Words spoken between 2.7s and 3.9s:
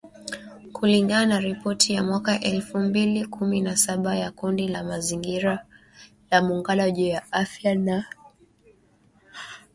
mbili kumi na